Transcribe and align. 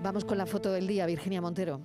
Vamos 0.00 0.24
con 0.24 0.38
la 0.38 0.46
foto 0.46 0.70
del 0.70 0.86
día, 0.86 1.06
Virginia 1.06 1.40
Montero. 1.40 1.80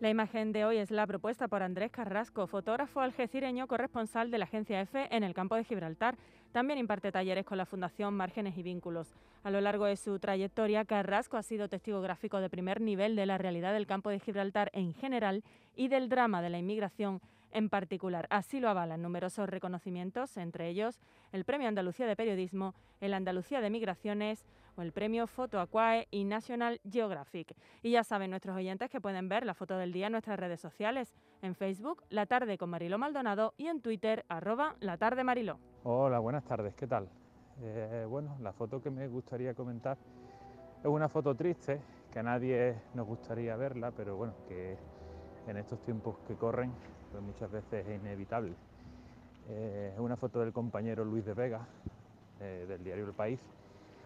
La 0.00 0.10
imagen 0.10 0.52
de 0.52 0.66
hoy 0.66 0.76
es 0.76 0.90
la 0.90 1.06
propuesta 1.06 1.48
por 1.48 1.62
Andrés 1.62 1.90
Carrasco, 1.90 2.46
fotógrafo 2.46 3.00
algecireño 3.00 3.66
corresponsal 3.66 4.30
de 4.30 4.36
la 4.36 4.44
agencia 4.44 4.82
EFE 4.82 5.08
en 5.10 5.24
el 5.24 5.32
campo 5.32 5.54
de 5.54 5.64
Gibraltar. 5.64 6.18
También 6.52 6.78
imparte 6.78 7.10
talleres 7.10 7.46
con 7.46 7.56
la 7.56 7.64
Fundación 7.64 8.12
Márgenes 8.12 8.58
y 8.58 8.62
Vínculos. 8.62 9.14
A 9.44 9.50
lo 9.50 9.62
largo 9.62 9.86
de 9.86 9.96
su 9.96 10.18
trayectoria, 10.18 10.84
Carrasco 10.84 11.38
ha 11.38 11.42
sido 11.42 11.68
testigo 11.68 12.02
gráfico 12.02 12.38
de 12.38 12.50
primer 12.50 12.82
nivel 12.82 13.16
de 13.16 13.24
la 13.24 13.38
realidad 13.38 13.72
del 13.72 13.86
campo 13.86 14.10
de 14.10 14.20
Gibraltar 14.20 14.70
en 14.74 14.92
general 14.92 15.42
y 15.74 15.88
del 15.88 16.10
drama 16.10 16.42
de 16.42 16.50
la 16.50 16.58
inmigración 16.58 17.22
en 17.52 17.68
particular. 17.68 18.26
Así 18.30 18.60
lo 18.60 18.68
avalan 18.68 19.02
numerosos 19.02 19.48
reconocimientos, 19.48 20.36
entre 20.36 20.68
ellos 20.68 21.00
el 21.32 21.44
Premio 21.44 21.68
Andalucía 21.68 22.06
de 22.06 22.16
Periodismo, 22.16 22.74
el 23.00 23.14
Andalucía 23.14 23.60
de 23.60 23.70
Migraciones 23.70 24.44
o 24.76 24.82
el 24.82 24.92
Premio 24.92 25.26
Foto 25.26 25.60
Aquae 25.60 26.08
y 26.10 26.24
National 26.24 26.80
Geographic. 26.90 27.54
Y 27.82 27.92
ya 27.92 28.04
saben 28.04 28.30
nuestros 28.30 28.56
oyentes 28.56 28.90
que 28.90 29.00
pueden 29.00 29.28
ver 29.28 29.44
la 29.44 29.54
foto 29.54 29.76
del 29.76 29.92
día 29.92 30.06
en 30.06 30.12
nuestras 30.12 30.38
redes 30.38 30.60
sociales, 30.60 31.14
en 31.42 31.54
Facebook, 31.54 32.02
La 32.08 32.26
Tarde 32.26 32.58
con 32.58 32.70
Mariló 32.70 32.98
Maldonado 32.98 33.54
y 33.56 33.66
en 33.66 33.80
Twitter, 33.80 34.24
arroba 34.28 34.76
La 34.80 34.96
Tarde 34.96 35.24
Mariló. 35.24 35.58
Hola, 35.84 36.18
buenas 36.18 36.44
tardes, 36.44 36.74
¿qué 36.74 36.86
tal? 36.86 37.08
Eh, 37.60 38.06
bueno, 38.08 38.36
la 38.40 38.52
foto 38.52 38.80
que 38.80 38.90
me 38.90 39.06
gustaría 39.08 39.54
comentar 39.54 39.98
es 40.80 40.86
una 40.86 41.08
foto 41.08 41.34
triste, 41.34 41.80
que 42.12 42.18
a 42.18 42.22
nadie 42.22 42.74
nos 42.94 43.06
gustaría 43.06 43.56
verla, 43.56 43.92
pero 43.92 44.16
bueno, 44.16 44.34
que 44.48 44.76
en 45.46 45.56
estos 45.56 45.80
tiempos 45.80 46.16
que 46.26 46.34
corren, 46.34 46.72
pues 47.10 47.22
muchas 47.22 47.50
veces 47.50 47.86
es 47.86 48.00
inevitable. 48.00 48.54
Eh, 49.48 49.92
es 49.94 50.00
una 50.00 50.16
foto 50.16 50.40
del 50.40 50.52
compañero 50.52 51.04
Luis 51.04 51.24
de 51.24 51.34
Vega, 51.34 51.66
eh, 52.40 52.64
del 52.68 52.84
diario 52.84 53.06
El 53.06 53.12
País, 53.12 53.40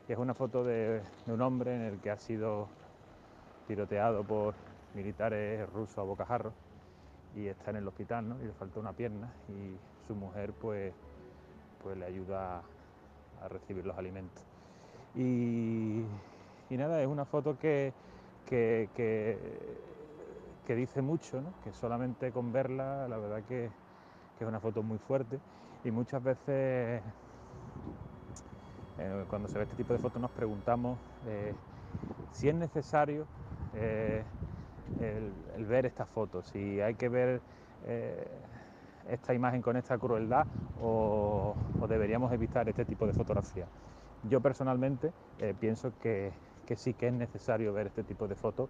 y 0.08 0.12
es 0.12 0.18
una 0.18 0.34
foto 0.34 0.64
de, 0.64 1.02
un 1.26 1.40
hombre 1.40 1.74
en 1.74 1.82
el 1.82 2.00
que 2.00 2.10
ha 2.10 2.18
sido 2.18 2.68
tiroteado 3.66 4.24
por 4.24 4.54
militares 4.94 5.68
rusos 5.70 5.98
a 5.98 6.02
bocajarro 6.02 6.52
y 7.34 7.48
está 7.48 7.70
en 7.70 7.76
el 7.76 7.88
hospital, 7.88 8.28
¿no? 8.28 8.40
Y 8.40 8.46
le 8.46 8.52
falta 8.52 8.80
una 8.80 8.92
pierna 8.92 9.30
y 9.48 9.76
su 10.06 10.14
mujer 10.14 10.52
pues, 10.52 10.94
pues 11.82 11.96
le 11.98 12.06
ayuda 12.06 12.62
a 13.42 13.48
recibir 13.48 13.84
los 13.84 13.98
alimentos. 13.98 14.42
Y, 15.14 16.04
nada, 16.70 17.02
es 17.02 17.08
una 17.08 17.24
foto 17.24 17.58
que 17.58 17.92
que 18.46 18.88
dice 20.74 21.00
mucho, 21.00 21.42
que 21.62 21.72
solamente 21.72 22.32
con 22.32 22.52
verla 22.52 23.06
la 23.08 23.16
verdad 23.18 23.42
que, 23.48 23.66
es 23.66 24.46
una 24.46 24.60
foto 24.60 24.82
muy 24.82 24.98
fuerte 24.98 25.38
y 25.82 25.90
muchas 25.90 26.22
veces 26.22 27.02
eh, 28.98 29.24
cuando 29.30 29.48
se 29.48 29.56
ve 29.56 29.64
este 29.64 29.76
tipo 29.76 29.94
de 29.94 29.98
fotos 29.98 30.20
nos 30.20 30.30
preguntamos 30.32 30.98
eh, 31.26 31.54
si 32.32 32.50
es 32.50 32.54
necesario 32.54 33.24
eh, 33.74 34.22
el, 35.00 35.64
ver 35.64 35.86
esta 35.86 36.04
foto, 36.04 36.42
si 36.42 36.80
hay 36.80 36.94
que 36.94 37.08
ver 37.08 37.40
esta 39.08 39.32
imagen 39.32 39.62
con 39.62 39.76
esta 39.76 39.96
crueldad 39.96 40.46
o, 40.82 41.54
deberíamos 41.88 42.32
evitar 42.32 42.68
este 42.68 42.84
tipo 42.84 43.06
de 43.06 43.12
fotografía. 43.12 43.66
Yo 44.28 44.40
personalmente 44.40 45.12
pienso 45.60 45.92
que, 46.02 46.32
que, 46.66 46.74
sí 46.76 46.92
que 46.94 47.06
es 47.06 47.12
necesario 47.12 47.72
ver 47.72 47.86
este 47.86 48.02
tipo 48.02 48.26
de 48.26 48.34
fotos 48.34 48.68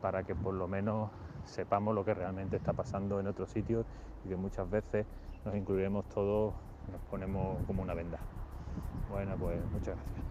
para 0.00 0.22
que 0.24 0.34
por 0.34 0.54
lo 0.54 0.68
menos 0.68 1.10
sepamos 1.44 1.94
lo 1.94 2.04
que 2.04 2.14
realmente 2.14 2.56
está 2.56 2.72
pasando 2.72 3.20
en 3.20 3.26
otros 3.26 3.50
sitios 3.50 3.84
y 4.24 4.28
que 4.28 4.36
muchas 4.36 4.68
veces 4.70 5.06
nos 5.44 5.54
incluiremos 5.54 6.08
todos, 6.08 6.54
nos 6.90 7.00
ponemos 7.10 7.64
como 7.66 7.82
una 7.82 7.94
venda. 7.94 8.18
Bueno, 9.10 9.36
pues 9.38 9.60
muchas 9.72 9.96
gracias. 9.96 10.30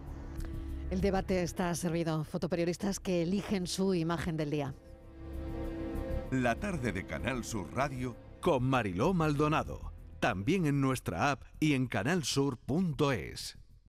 El 0.90 1.00
debate 1.00 1.42
está 1.42 1.72
servido. 1.74 2.24
Fotoperiodistas 2.24 2.98
que 2.98 3.22
eligen 3.22 3.68
su 3.68 3.94
imagen 3.94 4.36
del 4.36 4.50
día. 4.50 4.74
La 6.32 6.56
tarde 6.56 6.92
de 6.92 7.06
Canal 7.06 7.44
Sur 7.44 7.72
Radio 7.74 8.16
con 8.40 8.64
Mariló 8.64 9.14
Maldonado. 9.14 9.92
También 10.18 10.66
en 10.66 10.80
nuestra 10.80 11.30
app 11.30 11.42
y 11.60 11.74
en 11.74 11.86
canalsur.es. 11.86 13.59